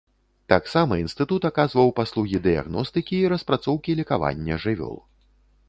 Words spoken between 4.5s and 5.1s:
жывёл.